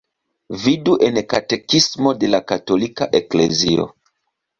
Vidu 0.61 0.95
en 1.07 1.19
Katekismo 1.33 2.13
de 2.23 2.31
la 2.31 2.39
Katolika 2.53 3.09
Eklezio. 3.21 3.87